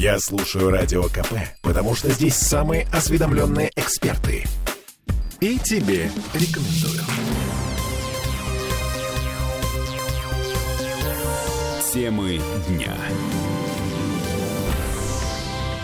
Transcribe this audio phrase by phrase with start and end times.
[0.00, 4.46] Я слушаю Радио КП, потому что здесь самые осведомленные эксперты.
[5.40, 7.02] И тебе рекомендую.
[11.92, 12.96] Темы дня.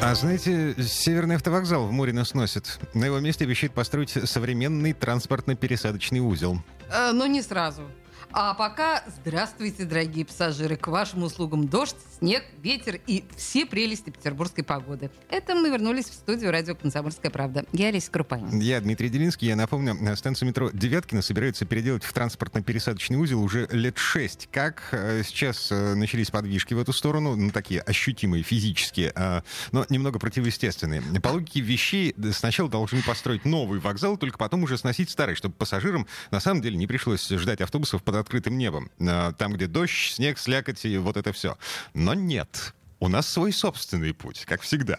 [0.00, 2.80] А знаете, Северный автовокзал в Мурино сносит.
[2.94, 6.62] На его месте обещают построить современный транспортно-пересадочный узел.
[6.90, 7.82] Э, но не сразу.
[8.30, 10.76] А пока здравствуйте, дорогие пассажиры.
[10.76, 15.10] К вашим услугам дождь, снег, ветер и все прелести петербургской погоды.
[15.30, 17.64] Это мы вернулись в студию радио «Комсомольская правда».
[17.72, 18.60] Я Олеся Крупанин.
[18.60, 19.48] Я Дмитрий Делинский.
[19.48, 24.48] Я напомню, станцию метро Девяткина собираются переделать в транспортно-пересадочный узел уже лет шесть.
[24.52, 29.86] Как э, сейчас э, начались подвижки в эту сторону, ну, такие ощутимые, физические, а, но
[29.88, 31.02] немного противоестественные.
[31.22, 36.06] По логике вещей сначала должны построить новый вокзал, только потом уже сносить старый, чтобы пассажирам
[36.30, 38.90] на самом деле не пришлось ждать автобусов под открытым небом.
[39.00, 41.56] А, там, где дождь, снег, слякоть и вот это все.
[41.94, 42.74] Но нет.
[43.00, 44.98] У нас свой собственный путь, как всегда.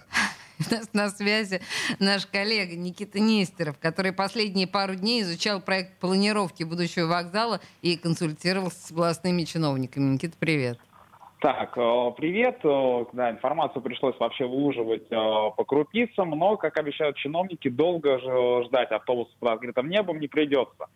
[0.59, 1.61] У нас на связи
[1.99, 8.87] наш коллега Никита Нестеров, который последние пару дней изучал проект планировки будущего вокзала и консультировался
[8.87, 10.13] с областными чиновниками.
[10.13, 10.79] Никита, привет.
[11.39, 12.59] Так, э, привет.
[12.63, 18.19] Э, да, информацию пришлось вообще выуживать э, по крупицам, но, как обещают чиновники, долго
[18.65, 20.87] ждать автобуса под открытым небом не придется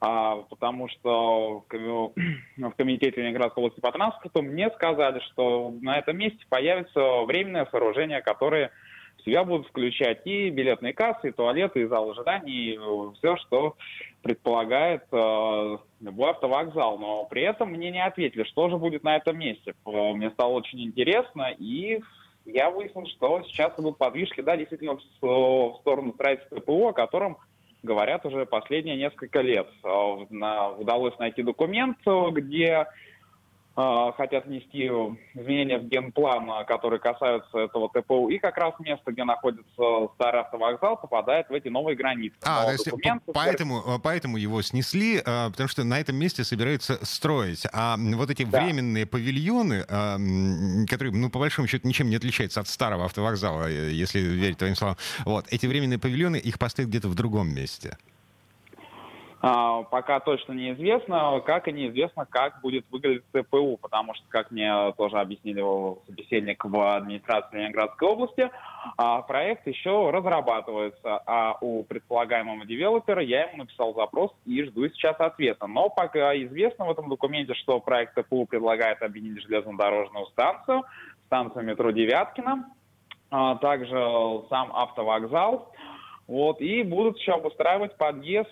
[0.00, 7.22] потому что в Комитете Ленинградской области по транспорту мне сказали, что на этом месте появится
[7.22, 8.70] временное сооружение, которое
[9.18, 12.78] в себя будут включать и билетные кассы, и туалеты, и зал ожиданий, и
[13.18, 13.76] все, что
[14.22, 16.98] предполагает э, любой автовокзал.
[16.98, 19.74] Но при этом мне не ответили, что же будет на этом месте.
[19.84, 22.00] Мне стало очень интересно, и
[22.46, 27.36] я выяснил, что сейчас идут подвижки, да, действительно, в сторону строительства ПО, о котором
[27.82, 29.68] говорят уже последние несколько лет.
[29.82, 31.98] А, удалось найти документ,
[32.32, 32.88] где а,
[33.74, 34.86] хотят внести
[35.34, 40.96] изменения в генплан, которые касаются этого ТПУ, и как раз место, где находится старый автовокзал,
[40.96, 42.36] попадает в эти новые границы.
[42.42, 42.88] А, то есть
[43.32, 47.66] поэтому, э, поэтому его снесли, э, потому что на этом месте собираются строить.
[47.72, 48.62] А вот эти да.
[48.62, 54.20] временные павильоны, э, которые, ну, по большому счету, ничем не отличаются от старого автовокзала, если
[54.20, 57.96] верить твоим словам, вот, эти временные павильоны, их поставят где-то в другом месте.
[59.42, 64.92] А, пока точно неизвестно, как и неизвестно, как будет выглядеть ЦПУ, потому что, как мне
[64.98, 65.62] тоже объяснили
[66.06, 68.50] собеседник в администрации Ленинградской области,
[68.98, 75.18] а, проект еще разрабатывается, а у предполагаемого девелопера я ему написал запрос и жду сейчас
[75.18, 75.66] ответа.
[75.66, 80.82] Но пока известно в этом документе, что проект ЦПУ предлагает объединить железнодорожную станцию,
[81.26, 82.68] станцию метро Девяткина,
[83.60, 83.96] также
[84.50, 85.72] сам автовокзал,
[86.30, 88.48] вот, и будут еще обустраивать подъезд,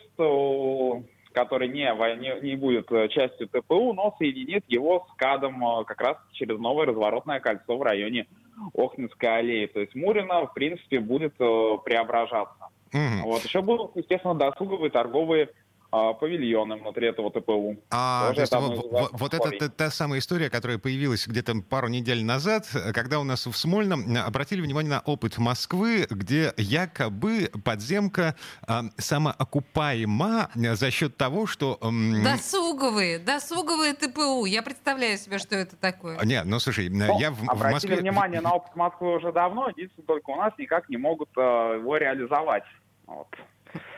[1.32, 1.84] который не,
[2.18, 6.58] не, не будет э, частью ТПУ, но соединит его с КАДом э, как раз через
[6.58, 8.26] новое разворотное кольцо в районе
[8.74, 9.66] Охнинской аллеи.
[9.66, 12.66] То есть Мурина, в принципе, будет э, преображаться.
[12.92, 13.22] Mm-hmm.
[13.22, 13.44] Вот.
[13.44, 15.50] Еще будут, естественно, досуговые торговые
[15.90, 17.76] а, павильоны внутри этого ТПУ.
[17.90, 22.24] А, то есть вот, вот это та, та самая история, которая появилась где-то пару недель
[22.24, 28.84] назад, когда у нас в Смольном обратили внимание на опыт Москвы, где якобы подземка а,
[28.98, 31.78] самоокупаема за счет того, что...
[31.80, 34.44] М- досуговые, досуговые ТПУ.
[34.44, 36.18] Я представляю себе, что это такое.
[36.24, 37.96] Нет, ну слушай, ну, я в, в Москве...
[37.96, 41.96] внимание на опыт Москвы уже давно, единственное, только у нас никак не могут uh, его
[41.96, 42.64] реализовать.
[43.06, 43.28] Вот.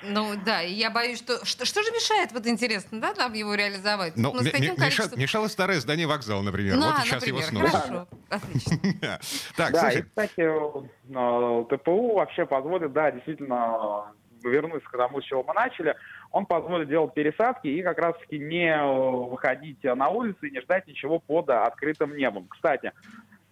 [0.02, 3.54] Ну да, и я боюсь, что, что что же мешает, вот интересно, да, нам его
[3.54, 4.16] реализовать?
[4.16, 5.18] Ну, ну м- количеством...
[5.18, 6.76] мешало старое здание вокзала, например.
[6.76, 7.68] Ну, вот а, сейчас например, его снова.
[7.68, 9.20] Хорошо, отлично.
[9.56, 15.42] Так, да, и, кстати, э, ТПУ вообще позволит, да, действительно вернуться к тому, с чего
[15.42, 15.94] мы начали,
[16.30, 21.18] он позволит делать пересадки и как раз-таки не выходить на улицу и не ждать ничего
[21.18, 22.46] под открытым небом.
[22.48, 22.92] Кстати,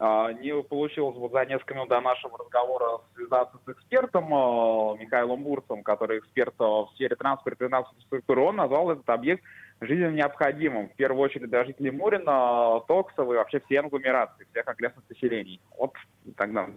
[0.00, 5.82] не получилось вот за несколько минут до нашего разговора связаться с экспертом а, Михаилом Бурцем,
[5.82, 8.42] который эксперт а, в сфере транспорта и инфраструктуры.
[8.42, 9.42] Он назвал этот объект
[9.80, 10.88] жизненно необходимым.
[10.88, 15.60] В первую очередь для жителей Мурина, Токсова и вообще всей агломерации, всех окрестных поселений.
[15.76, 15.94] Вот
[16.36, 16.68] тогда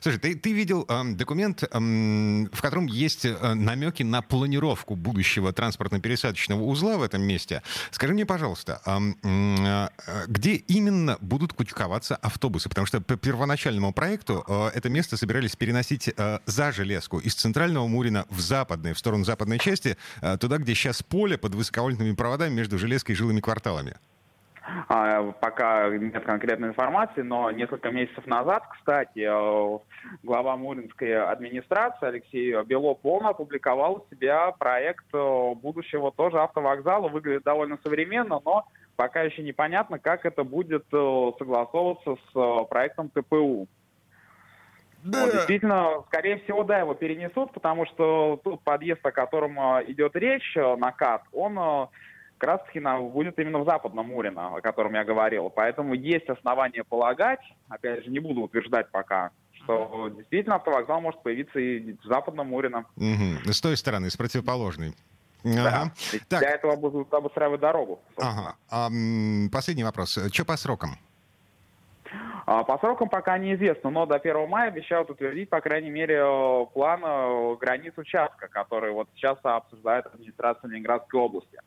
[0.00, 5.52] Слушай, ты, ты видел э, документ, э, в котором есть э, намеки на планировку будущего
[5.52, 7.62] транспортно-пересадочного узла в этом месте.
[7.90, 9.88] Скажи мне, пожалуйста, э, э,
[10.26, 12.68] где именно будут кучковаться автобусы?
[12.68, 17.86] Потому что по первоначальному проекту э, это место собирались переносить э, за железку из центрального
[17.86, 22.54] Мурина в западное, в сторону западной части, э, туда, где сейчас поле под высоковольтными проводами
[22.54, 23.96] между железкой и жилыми кварталами.
[24.88, 29.78] А, пока нет конкретной информации, но несколько месяцев назад, кстати, э,
[30.22, 37.08] глава Муринской администрации Алексей Белов, он опубликовал у себя проект э, будущего тоже автовокзала.
[37.08, 38.66] Выглядит довольно современно, но
[38.96, 43.66] пока еще непонятно, как это будет согласовываться с проектом ТПУ.
[45.02, 45.24] Да.
[45.24, 49.58] Вот, действительно, скорее всего, да, его перенесут, потому что тот подъезд, о котором
[49.88, 51.88] идет речь, накат, он
[52.42, 52.80] как раз таки
[53.12, 55.48] будет именно в Западном Мурино, о котором я говорил.
[55.48, 61.60] Поэтому есть основания полагать, опять же, не буду утверждать пока, что действительно автовокзал может появиться
[61.60, 62.84] и в Западном Мурино.
[62.96, 63.52] Угу.
[63.52, 64.92] С той стороны, с противоположной.
[65.44, 65.92] Ага.
[66.12, 66.18] Да.
[66.28, 66.40] Так.
[66.40, 68.00] Для этого будут обустраивать дорогу.
[68.16, 68.56] Ага.
[68.68, 68.88] А,
[69.52, 70.18] последний вопрос.
[70.32, 70.96] Что по срокам?
[72.46, 76.66] А, по срокам пока неизвестно, но до 1 мая обещают утвердить, по крайней мере, э,
[76.74, 81.58] план э, границ участка, который вот сейчас обсуждает администрация Ленинградской области.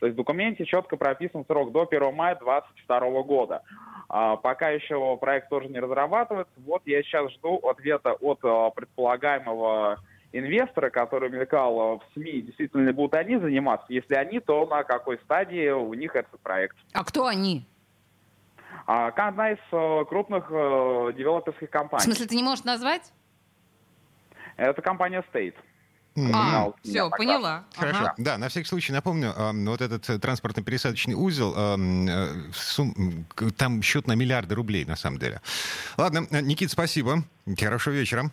[0.00, 3.62] То есть в документе четко прописан срок до 1 мая 2022 года.
[4.08, 6.52] А, пока еще проект тоже не разрабатывается.
[6.66, 9.98] Вот я сейчас жду ответа от а, предполагаемого
[10.32, 13.86] инвестора, который мелькал в СМИ, действительно ли будут они заниматься.
[13.88, 16.76] Если они, то на какой стадии у них этот проект.
[16.92, 17.64] А кто они?
[18.86, 22.02] А, одна из а, крупных а, девелоперских компаний.
[22.02, 23.12] В смысле, ты не можешь назвать?
[24.56, 25.54] Это компания State.
[26.16, 27.64] А, все, поняла.
[27.74, 27.98] Хорошо.
[27.98, 28.14] Ага.
[28.18, 34.12] Да, на всякий случай напомню, э, вот этот э, транспортно-пересадочный узел, э, там счет на
[34.14, 35.40] миллиарды рублей, на самом деле.
[35.96, 37.24] Ладно, Никит, спасибо.
[37.58, 38.30] Хорошего вечера.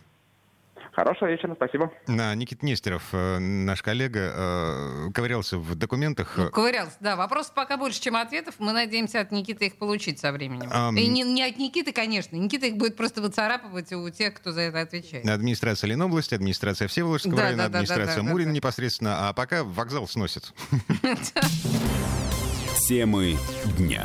[0.92, 1.90] Хорошего вечера, спасибо.
[2.06, 6.34] На Никит Нестеров, э, наш коллега, э, ковырялся в документах.
[6.36, 7.16] Ну, ковырялся, да.
[7.16, 8.56] Вопрос пока больше, чем ответов.
[8.58, 10.68] Мы надеемся от Никиты их получить со временем.
[10.70, 10.98] Um...
[11.00, 12.36] И не, не от Никиты, конечно.
[12.36, 15.26] Никита их будет просто выцарапывать у тех, кто за это отвечает.
[15.26, 18.56] Администрация Ленобласти, администрация Всеволожского да, района, да, администрация да, да, Мурина да, да.
[18.56, 19.28] непосредственно.
[19.28, 20.52] А пока вокзал сносит.
[22.86, 23.38] Темы
[23.78, 24.04] дня.